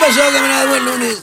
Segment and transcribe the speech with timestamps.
[0.00, 0.66] pasó, camarada?
[0.68, 1.18] Buen lunes.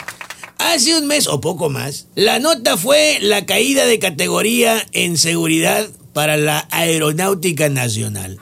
[0.57, 5.87] Hace un mes o poco más, la nota fue la caída de categoría en seguridad
[6.13, 8.37] para la Aeronáutica Nacional.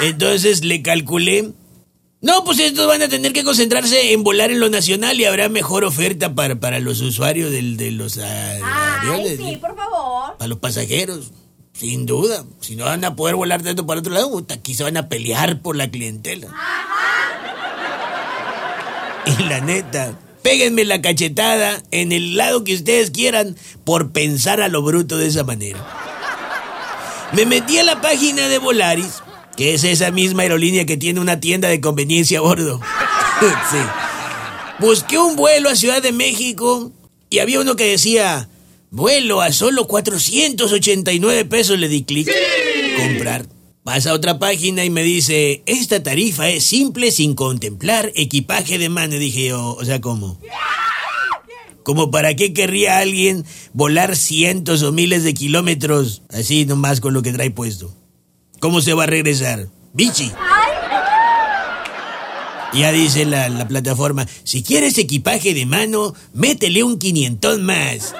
[0.00, 1.52] Entonces le calculé.
[2.22, 5.48] No, pues estos van a tener que concentrarse en volar en lo nacional y habrá
[5.48, 9.36] mejor oferta para, para los usuarios del- de los aviones.
[9.36, 10.36] Sí, por favor.
[10.38, 11.30] Para los pasajeros,
[11.72, 12.44] sin duda.
[12.60, 15.60] Si no van a poder volar tanto para otro lado, aquí se van a pelear
[15.60, 16.48] por la clientela.
[19.38, 24.68] Y la neta, péguenme la cachetada en el lado que ustedes quieran por pensar a
[24.68, 25.84] lo bruto de esa manera.
[27.32, 29.22] Me metí a la página de Volaris,
[29.56, 32.80] que es esa misma aerolínea que tiene una tienda de conveniencia a bordo.
[33.70, 33.78] sí.
[34.78, 36.92] Busqué un vuelo a Ciudad de México
[37.28, 38.48] y había uno que decía,
[38.90, 42.30] vuelo a solo 489 pesos, le di clic.
[42.96, 43.55] Comprar.
[43.86, 48.88] Pasa a otra página y me dice, esta tarifa es simple sin contemplar equipaje de
[48.88, 49.14] mano.
[49.14, 50.40] Dije yo, o sea, ¿cómo?
[51.84, 57.22] ¿Como para qué querría alguien volar cientos o miles de kilómetros así nomás con lo
[57.22, 57.94] que trae puesto?
[58.58, 59.68] ¿Cómo se va a regresar?
[59.92, 60.32] Bichi.
[62.74, 68.16] Ya dice la, la plataforma, si quieres equipaje de mano, métele un quinientón más.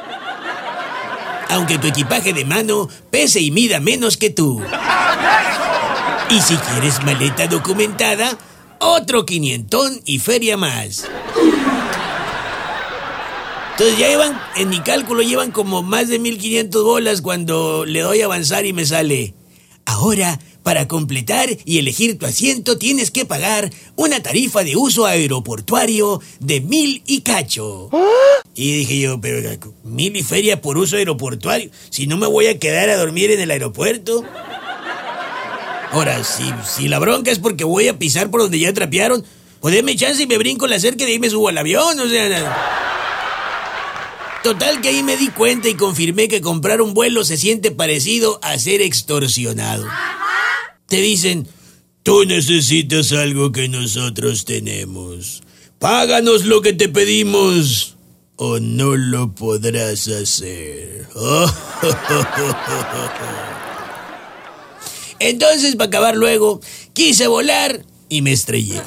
[1.48, 4.62] Aunque tu equipaje de mano pese y mida menos que tú.
[6.30, 8.36] Y si quieres maleta documentada,
[8.80, 11.08] otro quinientón y feria más.
[13.72, 18.22] Entonces ya llevan, en mi cálculo llevan como más de 1500 bolas cuando le doy
[18.22, 19.34] a avanzar y me sale.
[19.84, 26.20] Ahora, para completar y elegir tu asiento tienes que pagar una tarifa de uso aeroportuario
[26.40, 27.90] de mil y cacho.
[28.58, 29.38] Y dije yo, pero
[29.84, 33.40] mil y feria por uso aeroportuario, si no me voy a quedar a dormir en
[33.40, 34.24] el aeropuerto.
[35.92, 39.22] Ahora, si, si la bronca es porque voy a pisar por donde ya trapearon,
[39.60, 42.00] pues déme chance y me brinco la cerca y de ahí me subo al avión,
[42.00, 42.28] o sea...
[42.30, 42.82] nada.
[44.42, 48.38] Total que ahí me di cuenta y confirmé que comprar un vuelo se siente parecido
[48.42, 49.84] a ser extorsionado.
[50.86, 51.46] Te dicen,
[52.04, 55.42] tú necesitas algo que nosotros tenemos.
[55.78, 57.95] Páganos lo que te pedimos
[58.36, 61.08] o no lo podrás hacer.
[65.18, 66.60] Entonces, para acabar luego,
[66.92, 68.80] quise volar y me estrellé.